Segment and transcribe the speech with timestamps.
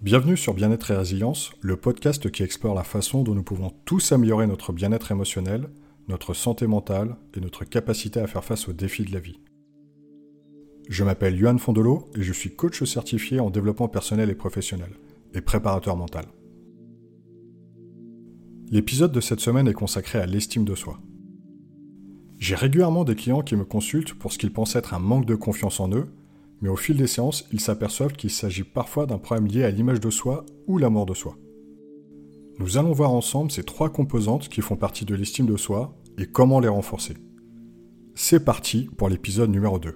[0.00, 4.12] Bienvenue sur Bien-être et Résilience, le podcast qui explore la façon dont nous pouvons tous
[4.12, 5.68] améliorer notre bien-être émotionnel,
[6.06, 9.40] notre santé mentale et notre capacité à faire face aux défis de la vie.
[10.88, 14.90] Je m'appelle Yohan Fondolo et je suis coach certifié en développement personnel et professionnel
[15.34, 16.26] et préparateur mental.
[18.70, 21.00] L'épisode de cette semaine est consacré à l'estime de soi.
[22.38, 25.34] J'ai régulièrement des clients qui me consultent pour ce qu'ils pensent être un manque de
[25.34, 26.06] confiance en eux
[26.60, 30.00] mais au fil des séances, ils s'aperçoivent qu'il s'agit parfois d'un problème lié à l'image
[30.00, 31.36] de soi ou l'amour de soi.
[32.58, 36.26] Nous allons voir ensemble ces trois composantes qui font partie de l'estime de soi et
[36.26, 37.14] comment les renforcer.
[38.16, 39.94] C'est parti pour l'épisode numéro 2.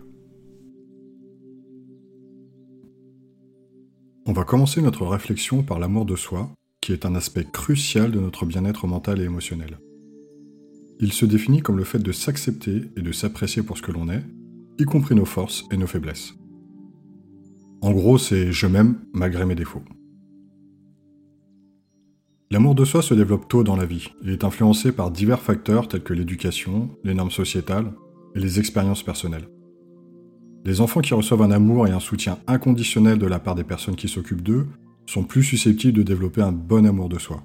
[4.27, 6.49] On va commencer notre réflexion par l'amour de soi,
[6.81, 9.81] qui est un aspect crucial de notre bien-être mental et émotionnel.
[11.01, 14.09] Il se définit comme le fait de s'accepter et de s'apprécier pour ce que l'on
[14.09, 14.23] est,
[14.79, 16.35] y compris nos forces et nos faiblesses.
[17.83, 19.83] En gros, c'est je m'aime malgré mes défauts.
[22.53, 25.89] L'amour de soi se développe tôt dans la vie et est influencé par divers facteurs
[25.89, 27.93] tels que l'éducation, les normes sociétales
[28.37, 29.49] et les expériences personnelles.
[30.65, 33.97] Les enfants qui reçoivent un amour et un soutien inconditionnel de la part des personnes
[33.97, 34.69] qui s'occupent d'eux
[35.07, 37.43] sont plus susceptibles de développer un bon amour de soi.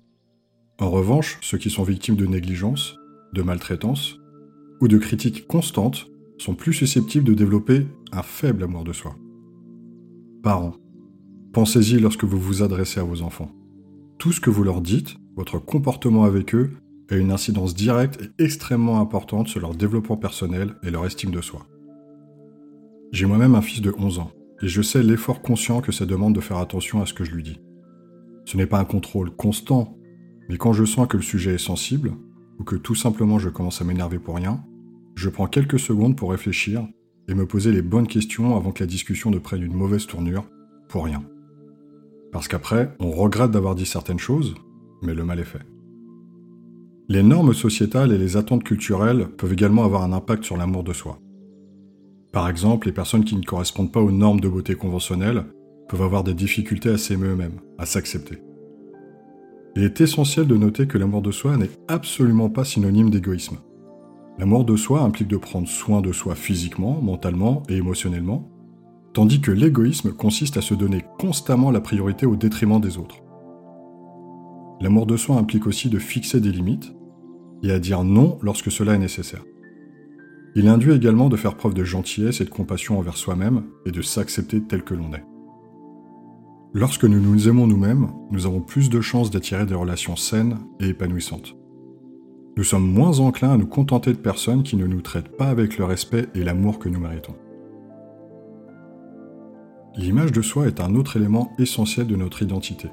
[0.77, 2.95] En revanche, ceux qui sont victimes de négligence,
[3.33, 4.19] de maltraitance
[4.81, 6.05] ou de critiques constantes
[6.37, 9.15] sont plus susceptibles de développer un faible amour de soi.
[10.43, 10.73] Parents,
[11.51, 13.51] pensez-y lorsque vous vous adressez à vos enfants.
[14.19, 16.71] Tout ce que vous leur dites, votre comportement avec eux,
[17.09, 21.41] a une incidence directe et extrêmement importante sur leur développement personnel et leur estime de
[21.41, 21.65] soi.
[23.11, 26.35] J'ai moi-même un fils de 11 ans, et je sais l'effort conscient que ça demande
[26.35, 27.61] de faire attention à ce que je lui dis.
[28.45, 29.97] Ce n'est pas un contrôle constant,
[30.49, 32.13] mais quand je sens que le sujet est sensible,
[32.59, 34.63] ou que tout simplement je commence à m'énerver pour rien,
[35.15, 36.87] je prends quelques secondes pour réfléchir
[37.27, 40.45] et me poser les bonnes questions avant que la discussion ne prenne une mauvaise tournure,
[40.87, 41.23] pour rien.
[42.31, 44.55] Parce qu'après, on regrette d'avoir dit certaines choses,
[45.01, 45.65] mais le mal est fait.
[47.09, 50.93] Les normes sociétales et les attentes culturelles peuvent également avoir un impact sur l'amour de
[50.93, 51.19] soi.
[52.33, 55.45] Par exemple, les personnes qui ne correspondent pas aux normes de beauté conventionnelles
[55.87, 58.39] peuvent avoir des difficultés à s'aimer eux-mêmes, à s'accepter.
[59.75, 63.57] Il est essentiel de noter que l'amour de soi n'est absolument pas synonyme d'égoïsme.
[64.39, 68.47] L'amour de soi implique de prendre soin de soi physiquement, mentalement et émotionnellement,
[69.13, 73.23] tandis que l'égoïsme consiste à se donner constamment la priorité au détriment des autres.
[74.79, 76.93] L'amour de soi implique aussi de fixer des limites
[77.63, 79.43] et à dire non lorsque cela est nécessaire.
[80.55, 84.03] Il induit également de faire preuve de gentillesse et de compassion envers soi-même et de
[84.03, 85.25] s'accepter tel que l'on est.
[86.73, 90.89] Lorsque nous nous aimons nous-mêmes, nous avons plus de chances d'attirer des relations saines et
[90.89, 91.55] épanouissantes
[92.57, 95.77] nous sommes moins enclins à nous contenter de personnes qui ne nous traitent pas avec
[95.77, 97.35] le respect et l'amour que nous méritons.
[99.95, 102.89] L'image de soi est un autre élément essentiel de notre identité.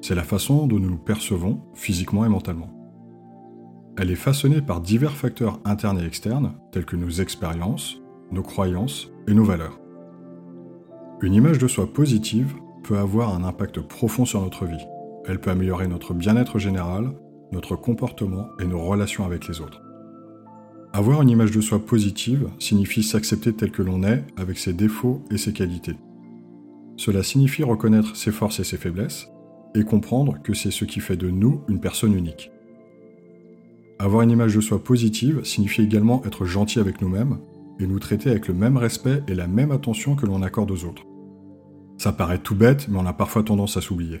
[0.00, 2.70] C'est la façon dont nous nous percevons, physiquement et mentalement.
[3.98, 8.00] Elle est façonnée par divers facteurs internes et externes, tels que nos expériences,
[8.32, 9.78] nos croyances et nos valeurs.
[11.20, 14.86] Une image de soi positive peut avoir un impact profond sur notre vie.
[15.26, 17.14] Elle peut améliorer notre bien-être général,
[17.54, 19.80] notre comportement et nos relations avec les autres.
[20.92, 25.22] Avoir une image de soi positive signifie s'accepter tel que l'on est, avec ses défauts
[25.30, 25.96] et ses qualités.
[26.96, 29.28] Cela signifie reconnaître ses forces et ses faiblesses,
[29.74, 32.52] et comprendre que c'est ce qui fait de nous une personne unique.
[33.98, 37.38] Avoir une image de soi positive signifie également être gentil avec nous-mêmes,
[37.80, 40.84] et nous traiter avec le même respect et la même attention que l'on accorde aux
[40.84, 41.02] autres.
[41.98, 44.20] Ça paraît tout bête, mais on a parfois tendance à s'oublier.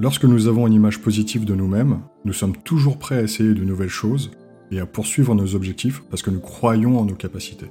[0.00, 3.64] Lorsque nous avons une image positive de nous-mêmes, nous sommes toujours prêts à essayer de
[3.64, 4.30] nouvelles choses
[4.70, 7.70] et à poursuivre nos objectifs parce que nous croyons en nos capacités.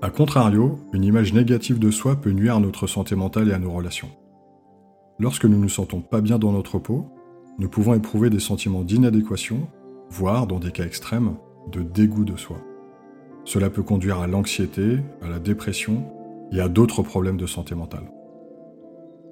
[0.00, 3.58] A contrario, une image négative de soi peut nuire à notre santé mentale et à
[3.58, 4.08] nos relations.
[5.18, 7.10] Lorsque nous ne nous sentons pas bien dans notre peau,
[7.58, 9.68] nous pouvons éprouver des sentiments d'inadéquation,
[10.08, 11.34] voire, dans des cas extrêmes,
[11.70, 12.56] de dégoût de soi.
[13.44, 16.06] Cela peut conduire à l'anxiété, à la dépression
[16.52, 18.10] et à d'autres problèmes de santé mentale.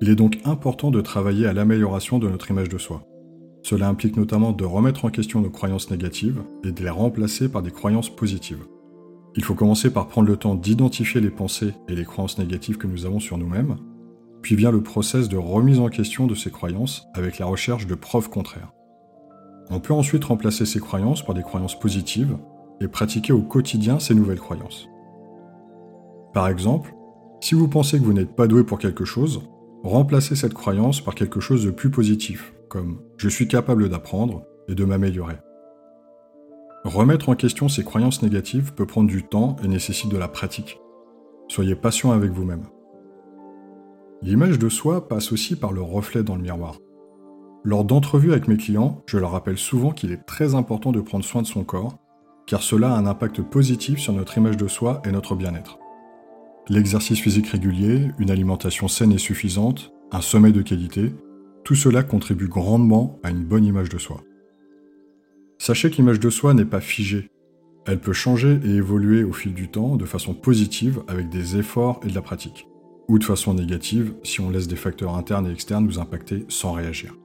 [0.02, 3.04] Il est donc important de travailler à l'amélioration de notre image de soi.
[3.62, 7.62] Cela implique notamment de remettre en question nos croyances négatives et de les remplacer par
[7.62, 8.64] des croyances positives.
[9.36, 12.88] Il faut commencer par prendre le temps d'identifier les pensées et les croyances négatives que
[12.88, 13.76] nous avons sur nous-mêmes,
[14.42, 17.94] puis vient le process de remise en question de ces croyances avec la recherche de
[17.94, 18.72] preuves contraires.
[19.70, 22.36] On peut ensuite remplacer ces croyances par des croyances positives
[22.80, 24.88] et pratiquer au quotidien ces nouvelles croyances.
[26.34, 26.92] Par exemple,
[27.40, 29.42] si vous pensez que vous n'êtes pas doué pour quelque chose,
[29.82, 34.74] remplacer cette croyance par quelque chose de plus positif, comme je suis capable d'apprendre et
[34.74, 35.36] de m'améliorer.
[36.84, 40.80] Remettre en question ces croyances négatives peut prendre du temps et nécessite de la pratique.
[41.48, 42.64] Soyez patient avec vous-même.
[44.22, 46.78] L'image de soi passe aussi par le reflet dans le miroir.
[47.64, 51.24] Lors d'entrevues avec mes clients, je leur rappelle souvent qu'il est très important de prendre
[51.24, 51.98] soin de son corps,
[52.46, 55.78] car cela a un impact positif sur notre image de soi et notre bien-être.
[56.68, 61.12] L'exercice physique régulier, une alimentation saine et suffisante, un sommeil de qualité,
[61.64, 64.22] tout cela contribue grandement à une bonne image de soi.
[65.58, 67.30] Sachez que l'image de soi n'est pas figée.
[67.84, 72.00] Elle peut changer et évoluer au fil du temps de façon positive avec des efforts
[72.04, 72.66] et de la pratique
[73.08, 76.72] ou de façon négative si on laisse des facteurs internes et externes nous impacter sans
[76.72, 77.16] réagir.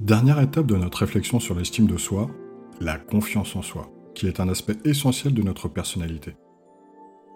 [0.00, 2.30] Dernière étape de notre réflexion sur l'estime de soi,
[2.80, 6.36] la confiance en soi, qui est un aspect essentiel de notre personnalité.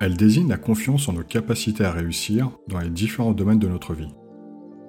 [0.00, 3.92] Elle désigne la confiance en nos capacités à réussir dans les différents domaines de notre
[3.92, 4.14] vie.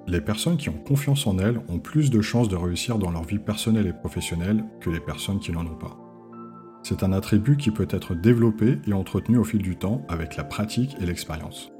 [0.08, 3.24] Les personnes qui ont confiance en elles ont plus de chances de réussir dans leur
[3.24, 5.98] vie personnelle et professionnelle que les personnes qui n'en ont pas.
[6.82, 10.44] C'est un attribut qui peut être développé et entretenu au fil du temps avec la
[10.44, 11.70] pratique et l'expérience.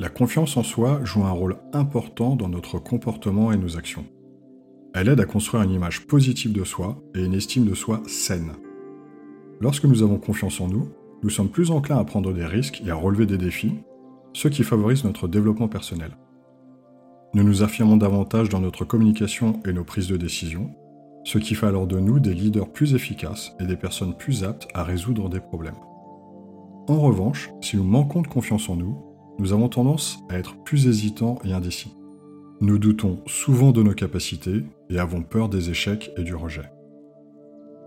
[0.00, 4.04] La confiance en soi joue un rôle important dans notre comportement et nos actions.
[4.94, 8.52] Elle aide à construire une image positive de soi et une estime de soi saine.
[9.60, 10.88] Lorsque nous avons confiance en nous,
[11.22, 13.74] nous sommes plus enclins à prendre des risques et à relever des défis,
[14.32, 16.16] ce qui favorise notre développement personnel.
[17.34, 20.70] Nous nous affirmons davantage dans notre communication et nos prises de décision,
[21.24, 24.68] ce qui fait alors de nous des leaders plus efficaces et des personnes plus aptes
[24.74, 25.78] à résoudre des problèmes.
[26.88, 28.98] En revanche, si nous manquons de confiance en nous,
[29.38, 31.94] nous avons tendance à être plus hésitants et indécis.
[32.60, 36.70] Nous doutons souvent de nos capacités et avons peur des échecs et du rejet.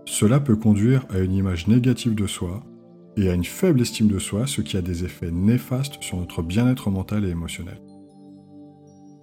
[0.06, 2.62] Cela peut conduire à une image négative de soi
[3.16, 6.42] et à une faible estime de soi, ce qui a des effets néfastes sur notre
[6.42, 7.80] bien-être mental et émotionnel.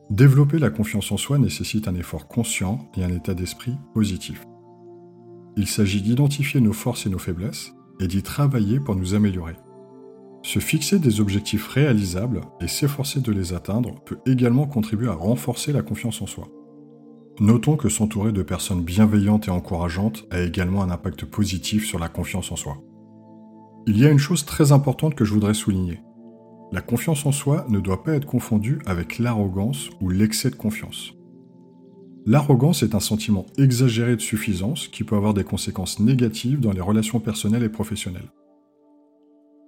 [0.10, 4.44] Développer la confiance en soi nécessite un effort conscient et un état d'esprit positif.
[5.56, 9.56] Il s'agit d'identifier nos forces et nos faiblesses et d'y travailler pour nous améliorer.
[10.42, 15.72] Se fixer des objectifs réalisables et s'efforcer de les atteindre peut également contribuer à renforcer
[15.72, 16.50] la confiance en soi.
[17.40, 22.10] Notons que s'entourer de personnes bienveillantes et encourageantes a également un impact positif sur la
[22.10, 22.78] confiance en soi.
[23.86, 26.00] Il y a une chose très importante que je voudrais souligner.
[26.72, 31.14] La confiance en soi ne doit pas être confondue avec l'arrogance ou l'excès de confiance.
[32.26, 36.80] L'arrogance est un sentiment exagéré de suffisance qui peut avoir des conséquences négatives dans les
[36.80, 38.32] relations personnelles et professionnelles.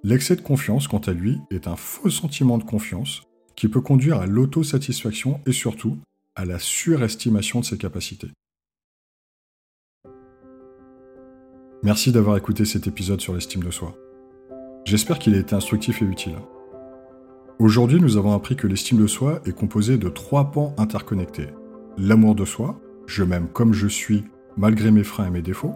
[0.02, 3.24] L'excès de confiance, quant à lui, est un faux sentiment de confiance
[3.58, 5.98] qui peut conduire à l'autosatisfaction et surtout
[6.36, 8.30] à la surestimation de ses capacités.
[11.84, 13.96] Merci d'avoir écouté cet épisode sur l'estime de soi.
[14.86, 16.36] J'espère qu'il a été instructif et utile.
[17.58, 21.48] Aujourd'hui, nous avons appris que l'estime de soi est composée de trois pans interconnectés.
[21.98, 24.26] L'amour de soi, je m'aime comme je suis,
[24.58, 25.74] malgré mes freins et mes défauts.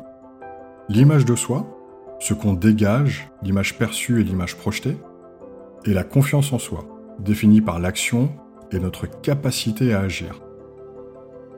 [0.89, 1.65] L'image de soi,
[2.19, 4.97] ce qu'on dégage, l'image perçue et l'image projetée,
[5.85, 6.85] et la confiance en soi,
[7.17, 8.29] définie par l'action
[8.71, 10.39] et notre capacité à agir.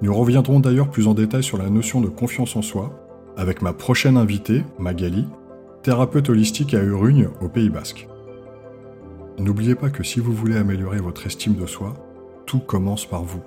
[0.02, 2.98] Nous reviendrons d'ailleurs plus en détail sur la notion de confiance en soi
[3.36, 5.28] avec ma prochaine invitée, Magali,
[5.84, 8.08] thérapeute holistique à Urugne, au Pays Basque.
[9.40, 11.96] N'oubliez pas que si vous voulez améliorer votre estime de soi,
[12.46, 13.42] tout commence par vous.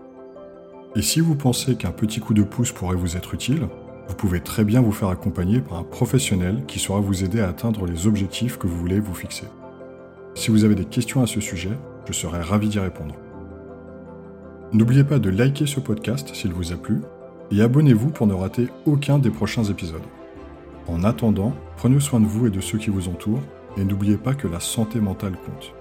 [0.97, 3.69] Et si vous pensez qu'un petit coup de pouce pourrait vous être utile,
[4.09, 7.49] vous pouvez très bien vous faire accompagner par un professionnel qui saura vous aider à
[7.49, 9.47] atteindre les objectifs que vous voulez vous fixer.
[10.35, 13.15] Si vous avez des questions à ce sujet, je serai ravi d'y répondre.
[14.73, 17.01] N'oubliez pas de liker ce podcast s'il vous a plu
[17.53, 20.03] et abonnez-vous pour ne rater aucun des prochains épisodes.
[20.87, 23.43] En attendant, prenez soin de vous et de ceux qui vous entourent
[23.77, 25.75] et n'oubliez pas que la santé mentale compte.